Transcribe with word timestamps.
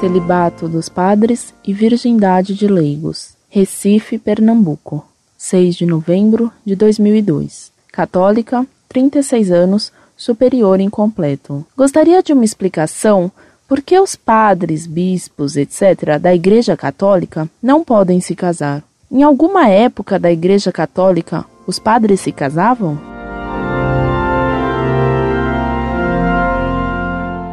celibato 0.00 0.66
dos 0.66 0.88
padres 0.88 1.52
e 1.62 1.74
virgindade 1.74 2.54
de 2.54 2.66
leigos. 2.66 3.34
Recife, 3.50 4.16
Pernambuco. 4.16 5.04
6 5.36 5.76
de 5.76 5.84
novembro 5.84 6.50
de 6.64 6.74
2002. 6.74 7.70
Católica, 7.92 8.66
36 8.88 9.50
anos, 9.50 9.92
superior 10.16 10.80
incompleto. 10.80 11.66
Gostaria 11.76 12.22
de 12.22 12.32
uma 12.32 12.46
explicação 12.46 13.30
por 13.68 13.82
que 13.82 14.00
os 14.00 14.16
padres, 14.16 14.86
bispos, 14.86 15.56
etc., 15.56 16.18
da 16.18 16.34
Igreja 16.34 16.74
Católica 16.78 17.48
não 17.62 17.84
podem 17.84 18.22
se 18.22 18.34
casar. 18.34 18.82
Em 19.12 19.22
alguma 19.22 19.68
época 19.68 20.18
da 20.18 20.32
Igreja 20.32 20.72
Católica, 20.72 21.44
os 21.66 21.78
padres 21.78 22.20
se 22.20 22.32
casavam? 22.32 23.09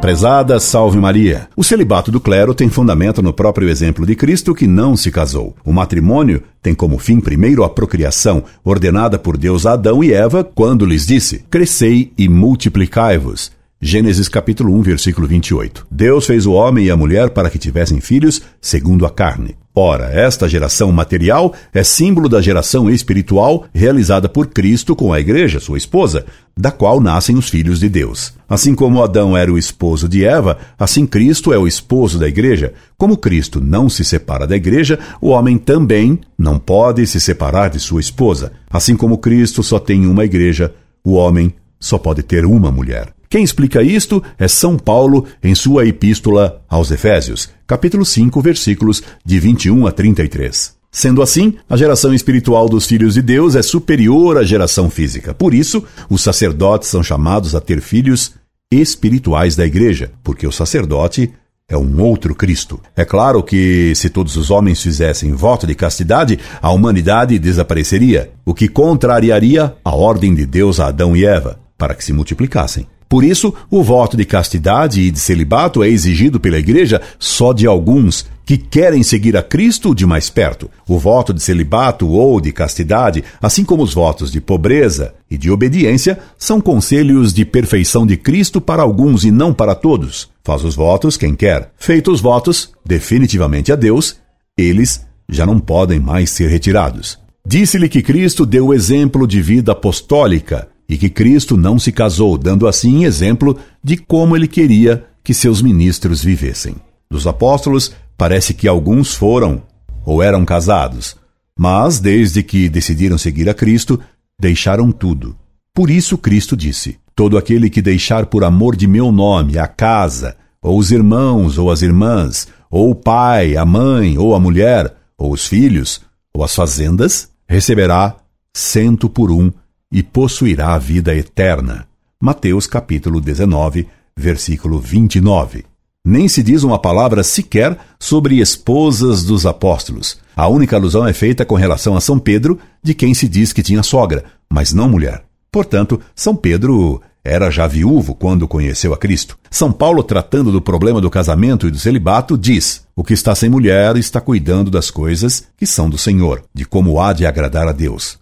Prezada 0.08 0.58
Salve 0.58 0.96
Maria. 0.98 1.48
O 1.54 1.62
celibato 1.62 2.10
do 2.10 2.18
clero 2.18 2.54
tem 2.54 2.70
fundamento 2.70 3.20
no 3.20 3.30
próprio 3.30 3.68
exemplo 3.68 4.06
de 4.06 4.16
Cristo 4.16 4.54
que 4.54 4.66
não 4.66 4.96
se 4.96 5.10
casou. 5.10 5.54
O 5.62 5.70
matrimônio 5.70 6.42
tem 6.62 6.74
como 6.74 6.96
fim 6.96 7.20
primeiro 7.20 7.62
a 7.62 7.68
procriação, 7.68 8.42
ordenada 8.64 9.18
por 9.18 9.36
Deus 9.36 9.66
a 9.66 9.74
Adão 9.74 10.02
e 10.02 10.10
Eva 10.10 10.42
quando 10.42 10.86
lhes 10.86 11.06
disse: 11.06 11.44
Crescei 11.50 12.10
e 12.16 12.26
multiplicai-vos. 12.26 13.57
Gênesis 13.80 14.28
capítulo 14.28 14.74
1, 14.74 14.82
versículo 14.82 15.28
28. 15.28 15.86
Deus 15.88 16.26
fez 16.26 16.46
o 16.46 16.52
homem 16.52 16.86
e 16.86 16.90
a 16.90 16.96
mulher 16.96 17.30
para 17.30 17.48
que 17.48 17.60
tivessem 17.60 18.00
filhos 18.00 18.42
segundo 18.60 19.06
a 19.06 19.10
carne. 19.10 19.56
Ora, 19.72 20.06
esta 20.06 20.48
geração 20.48 20.90
material 20.90 21.54
é 21.72 21.84
símbolo 21.84 22.28
da 22.28 22.40
geração 22.40 22.90
espiritual 22.90 23.66
realizada 23.72 24.28
por 24.28 24.48
Cristo 24.48 24.96
com 24.96 25.12
a 25.12 25.20
igreja, 25.20 25.60
sua 25.60 25.78
esposa, 25.78 26.26
da 26.56 26.72
qual 26.72 27.00
nascem 27.00 27.36
os 27.36 27.48
filhos 27.48 27.78
de 27.78 27.88
Deus. 27.88 28.34
Assim 28.48 28.74
como 28.74 29.00
Adão 29.00 29.36
era 29.36 29.52
o 29.52 29.56
esposo 29.56 30.08
de 30.08 30.24
Eva, 30.24 30.58
assim 30.76 31.06
Cristo 31.06 31.52
é 31.52 31.58
o 31.58 31.68
esposo 31.68 32.18
da 32.18 32.26
igreja. 32.26 32.74
Como 32.96 33.16
Cristo 33.16 33.60
não 33.60 33.88
se 33.88 34.04
separa 34.04 34.44
da 34.44 34.56
igreja, 34.56 34.98
o 35.20 35.28
homem 35.28 35.56
também 35.56 36.18
não 36.36 36.58
pode 36.58 37.06
se 37.06 37.20
separar 37.20 37.70
de 37.70 37.78
sua 37.78 38.00
esposa. 38.00 38.50
Assim 38.68 38.96
como 38.96 39.18
Cristo 39.18 39.62
só 39.62 39.78
tem 39.78 40.04
uma 40.04 40.24
igreja, 40.24 40.74
o 41.04 41.12
homem 41.12 41.54
só 41.78 41.96
pode 41.96 42.24
ter 42.24 42.44
uma 42.44 42.72
mulher. 42.72 43.16
Quem 43.30 43.44
explica 43.44 43.82
isto 43.82 44.22
é 44.38 44.48
São 44.48 44.78
Paulo 44.78 45.26
em 45.42 45.54
sua 45.54 45.86
epístola 45.86 46.62
aos 46.66 46.90
Efésios, 46.90 47.50
capítulo 47.66 48.02
5, 48.02 48.40
versículos 48.40 49.02
de 49.22 49.38
21 49.38 49.86
a 49.86 49.92
33. 49.92 50.74
Sendo 50.90 51.20
assim, 51.20 51.54
a 51.68 51.76
geração 51.76 52.14
espiritual 52.14 52.70
dos 52.70 52.86
filhos 52.86 53.14
de 53.14 53.22
Deus 53.22 53.54
é 53.54 53.60
superior 53.60 54.38
à 54.38 54.42
geração 54.42 54.88
física. 54.88 55.34
Por 55.34 55.52
isso, 55.52 55.84
os 56.08 56.22
sacerdotes 56.22 56.88
são 56.88 57.02
chamados 57.02 57.54
a 57.54 57.60
ter 57.60 57.82
filhos 57.82 58.32
espirituais 58.72 59.54
da 59.54 59.66
igreja, 59.66 60.10
porque 60.24 60.46
o 60.46 60.52
sacerdote 60.52 61.30
é 61.68 61.76
um 61.76 62.00
outro 62.00 62.34
Cristo. 62.34 62.80
É 62.96 63.04
claro 63.04 63.42
que, 63.42 63.92
se 63.94 64.08
todos 64.08 64.38
os 64.38 64.50
homens 64.50 64.82
fizessem 64.82 65.34
voto 65.34 65.66
de 65.66 65.74
castidade, 65.74 66.38
a 66.62 66.70
humanidade 66.70 67.38
desapareceria, 67.38 68.30
o 68.46 68.54
que 68.54 68.68
contrariaria 68.68 69.76
a 69.84 69.94
ordem 69.94 70.34
de 70.34 70.46
Deus 70.46 70.80
a 70.80 70.86
Adão 70.86 71.14
e 71.14 71.26
Eva, 71.26 71.60
para 71.76 71.94
que 71.94 72.02
se 72.02 72.14
multiplicassem. 72.14 72.86
Por 73.08 73.24
isso, 73.24 73.54
o 73.70 73.82
voto 73.82 74.16
de 74.16 74.24
castidade 74.24 75.00
e 75.00 75.10
de 75.10 75.18
celibato 75.18 75.82
é 75.82 75.88
exigido 75.88 76.38
pela 76.38 76.58
Igreja 76.58 77.00
só 77.18 77.52
de 77.52 77.66
alguns 77.66 78.26
que 78.44 78.56
querem 78.56 79.02
seguir 79.02 79.36
a 79.36 79.42
Cristo 79.42 79.94
de 79.94 80.06
mais 80.06 80.30
perto. 80.30 80.70
O 80.86 80.98
voto 80.98 81.32
de 81.34 81.42
celibato 81.42 82.08
ou 82.08 82.40
de 82.40 82.52
castidade, 82.52 83.22
assim 83.42 83.64
como 83.64 83.82
os 83.82 83.92
votos 83.92 84.30
de 84.30 84.40
pobreza 84.40 85.14
e 85.30 85.36
de 85.36 85.50
obediência, 85.50 86.18
são 86.38 86.60
conselhos 86.60 87.32
de 87.32 87.44
perfeição 87.44 88.06
de 88.06 88.16
Cristo 88.16 88.60
para 88.60 88.82
alguns 88.82 89.24
e 89.24 89.30
não 89.30 89.52
para 89.52 89.74
todos. 89.74 90.30
Faz 90.44 90.64
os 90.64 90.74
votos 90.74 91.16
quem 91.16 91.34
quer. 91.34 91.70
Feitos 91.76 92.14
os 92.14 92.20
votos, 92.20 92.70
definitivamente 92.84 93.70
a 93.70 93.76
Deus, 93.76 94.16
eles 94.56 95.06
já 95.28 95.44
não 95.44 95.58
podem 95.60 96.00
mais 96.00 96.30
ser 96.30 96.48
retirados. 96.48 97.18
Disse-lhe 97.46 97.88
que 97.88 98.02
Cristo 98.02 98.46
deu 98.46 98.68
o 98.68 98.74
exemplo 98.74 99.26
de 99.26 99.40
vida 99.40 99.72
apostólica 99.72 100.68
e 100.88 100.96
que 100.96 101.10
Cristo 101.10 101.56
não 101.56 101.78
se 101.78 101.92
casou, 101.92 102.38
dando 102.38 102.66
assim 102.66 103.04
exemplo 103.04 103.56
de 103.84 103.96
como 103.96 104.34
ele 104.34 104.48
queria 104.48 105.04
que 105.22 105.34
seus 105.34 105.60
ministros 105.60 106.24
vivessem. 106.24 106.76
Dos 107.10 107.26
apóstolos, 107.26 107.92
parece 108.16 108.54
que 108.54 108.66
alguns 108.66 109.14
foram 109.14 109.62
ou 110.04 110.22
eram 110.22 110.44
casados, 110.44 111.16
mas 111.58 111.98
desde 111.98 112.42
que 112.42 112.68
decidiram 112.68 113.18
seguir 113.18 113.48
a 113.48 113.54
Cristo, 113.54 114.00
deixaram 114.40 114.90
tudo. 114.90 115.36
Por 115.74 115.90
isso 115.90 116.16
Cristo 116.16 116.56
disse: 116.56 116.98
Todo 117.14 117.36
aquele 117.36 117.68
que 117.68 117.82
deixar 117.82 118.26
por 118.26 118.42
amor 118.42 118.74
de 118.74 118.86
meu 118.86 119.12
nome 119.12 119.58
a 119.58 119.66
casa, 119.66 120.36
ou 120.62 120.78
os 120.78 120.90
irmãos 120.90 121.58
ou 121.58 121.70
as 121.70 121.82
irmãs, 121.82 122.48
ou 122.70 122.90
o 122.90 122.94
pai, 122.94 123.56
a 123.56 123.64
mãe 123.64 124.16
ou 124.16 124.34
a 124.34 124.40
mulher, 124.40 124.94
ou 125.16 125.32
os 125.32 125.46
filhos, 125.46 126.00
ou 126.32 126.42
as 126.42 126.54
fazendas, 126.54 127.28
receberá 127.46 128.16
cento 128.54 129.08
por 129.08 129.30
um 129.30 129.52
e 129.90 130.02
possuirá 130.02 130.74
a 130.74 130.78
vida 130.78 131.14
eterna. 131.14 131.86
Mateus 132.20 132.66
capítulo 132.66 133.20
19, 133.20 133.88
versículo 134.16 134.78
29. 134.78 135.64
Nem 136.04 136.28
se 136.28 136.42
diz 136.42 136.62
uma 136.62 136.78
palavra 136.78 137.22
sequer 137.22 137.78
sobre 137.98 138.40
esposas 138.40 139.24
dos 139.24 139.44
apóstolos. 139.44 140.18
A 140.34 140.48
única 140.48 140.76
alusão 140.76 141.06
é 141.06 141.12
feita 141.12 141.44
com 141.44 141.54
relação 141.54 141.96
a 141.96 142.00
São 142.00 142.18
Pedro, 142.18 142.58
de 142.82 142.94
quem 142.94 143.12
se 143.14 143.28
diz 143.28 143.52
que 143.52 143.62
tinha 143.62 143.82
sogra, 143.82 144.24
mas 144.48 144.72
não 144.72 144.88
mulher. 144.88 145.24
Portanto, 145.50 146.00
São 146.14 146.34
Pedro 146.34 147.02
era 147.24 147.50
já 147.50 147.66
viúvo 147.66 148.14
quando 148.14 148.48
conheceu 148.48 148.94
a 148.94 148.96
Cristo. 148.96 149.38
São 149.50 149.70
Paulo, 149.70 150.02
tratando 150.02 150.50
do 150.50 150.62
problema 150.62 151.00
do 151.00 151.10
casamento 151.10 151.66
e 151.66 151.70
do 151.70 151.78
celibato, 151.78 152.38
diz: 152.38 152.86
O 152.96 153.04
que 153.04 153.12
está 153.12 153.34
sem 153.34 153.50
mulher 153.50 153.96
está 153.96 154.20
cuidando 154.20 154.70
das 154.70 154.90
coisas 154.90 155.44
que 155.56 155.66
são 155.66 155.90
do 155.90 155.98
Senhor, 155.98 156.42
de 156.54 156.64
como 156.64 157.00
há 157.00 157.12
de 157.12 157.26
agradar 157.26 157.68
a 157.68 157.72
Deus. 157.72 158.18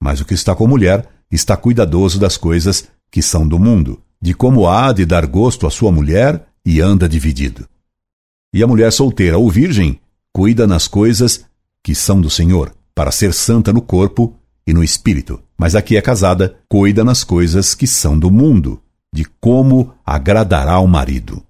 Mas 0.00 0.20
o 0.20 0.24
que 0.24 0.34
está 0.34 0.54
com 0.54 0.66
mulher 0.66 1.08
está 1.30 1.56
cuidadoso 1.56 2.18
das 2.18 2.36
coisas 2.36 2.88
que 3.10 3.22
são 3.22 3.46
do 3.46 3.58
mundo, 3.58 4.00
de 4.20 4.34
como 4.34 4.68
há 4.68 4.92
de 4.92 5.04
dar 5.04 5.26
gosto 5.26 5.66
à 5.66 5.70
sua 5.70 5.90
mulher 5.90 6.46
e 6.64 6.80
anda 6.80 7.08
dividido. 7.08 7.66
E 8.52 8.62
a 8.62 8.66
mulher 8.66 8.92
solteira 8.92 9.38
ou 9.38 9.50
virgem 9.50 10.00
cuida 10.32 10.66
nas 10.66 10.86
coisas 10.86 11.44
que 11.82 11.94
são 11.94 12.20
do 12.20 12.30
Senhor, 12.30 12.74
para 12.94 13.10
ser 13.10 13.32
santa 13.32 13.72
no 13.72 13.80
corpo 13.80 14.34
e 14.66 14.72
no 14.72 14.82
espírito. 14.82 15.40
Mas 15.56 15.74
a 15.74 15.82
que 15.82 15.96
é 15.96 16.02
casada 16.02 16.56
cuida 16.68 17.04
nas 17.04 17.24
coisas 17.24 17.74
que 17.74 17.86
são 17.86 18.18
do 18.18 18.30
mundo, 18.30 18.80
de 19.12 19.24
como 19.40 19.94
agradará 20.04 20.72
ao 20.72 20.86
marido. 20.86 21.42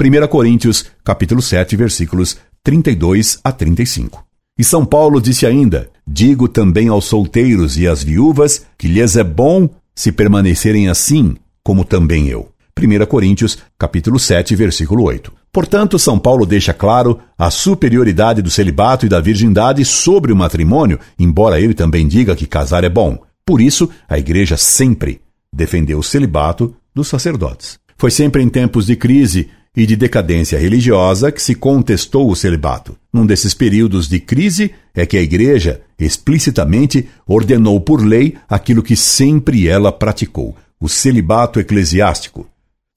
1 0.00 0.28
Coríntios, 0.28 0.86
capítulo 1.04 1.42
7, 1.42 1.76
versículos 1.76 2.36
32 2.62 3.40
a 3.42 3.52
35. 3.52 4.29
E 4.60 4.64
São 4.64 4.84
Paulo 4.84 5.22
disse 5.22 5.46
ainda: 5.46 5.88
Digo 6.06 6.46
também 6.46 6.88
aos 6.88 7.06
solteiros 7.06 7.78
e 7.78 7.88
às 7.88 8.04
viúvas 8.04 8.66
que 8.76 8.88
lhes 8.88 9.16
é 9.16 9.24
bom 9.24 9.70
se 9.94 10.12
permanecerem 10.12 10.90
assim, 10.90 11.34
como 11.64 11.82
também 11.82 12.28
eu. 12.28 12.50
1 12.78 13.06
Coríntios, 13.06 13.56
capítulo 13.78 14.18
7, 14.18 14.54
versículo 14.54 15.04
8. 15.04 15.32
Portanto, 15.50 15.98
São 15.98 16.18
Paulo 16.18 16.44
deixa 16.44 16.74
claro 16.74 17.18
a 17.38 17.50
superioridade 17.50 18.42
do 18.42 18.50
celibato 18.50 19.06
e 19.06 19.08
da 19.08 19.18
virgindade 19.18 19.82
sobre 19.82 20.30
o 20.30 20.36
matrimônio, 20.36 21.00
embora 21.18 21.58
ele 21.58 21.72
também 21.72 22.06
diga 22.06 22.36
que 22.36 22.46
casar 22.46 22.84
é 22.84 22.90
bom. 22.90 23.18
Por 23.46 23.62
isso, 23.62 23.88
a 24.06 24.18
igreja 24.18 24.58
sempre 24.58 25.22
defendeu 25.50 26.00
o 26.00 26.04
celibato 26.04 26.76
dos 26.94 27.08
sacerdotes. 27.08 27.78
Foi 27.96 28.10
sempre 28.10 28.42
em 28.42 28.48
tempos 28.50 28.84
de 28.84 28.94
crise 28.94 29.48
e 29.76 29.86
de 29.86 29.96
decadência 29.96 30.58
religiosa 30.58 31.30
que 31.30 31.40
se 31.40 31.54
contestou 31.54 32.30
o 32.30 32.36
celibato. 32.36 32.96
Num 33.12 33.24
desses 33.24 33.54
períodos 33.54 34.08
de 34.08 34.18
crise 34.18 34.72
é 34.94 35.06
que 35.06 35.16
a 35.16 35.22
Igreja 35.22 35.80
explicitamente 35.98 37.08
ordenou 37.26 37.80
por 37.80 38.04
lei 38.04 38.36
aquilo 38.48 38.82
que 38.82 38.96
sempre 38.96 39.68
ela 39.68 39.92
praticou, 39.92 40.56
o 40.80 40.88
celibato 40.88 41.60
eclesiástico. 41.60 42.48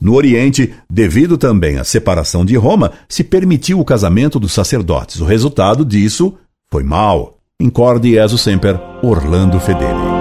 No 0.01 0.15
Oriente, 0.15 0.73
devido 0.89 1.37
também 1.37 1.77
à 1.77 1.83
separação 1.83 2.43
de 2.43 2.55
Roma, 2.55 2.91
se 3.07 3.23
permitiu 3.23 3.79
o 3.79 3.85
casamento 3.85 4.39
dos 4.39 4.51
sacerdotes. 4.51 5.21
O 5.21 5.25
resultado 5.25 5.85
disso 5.85 6.33
foi 6.69 6.83
mau. 6.83 7.37
Incorde 7.59 8.11
Jesus 8.11 8.41
Semper, 8.41 8.77
Orlando 9.01 9.59
Fedeli. 9.59 10.12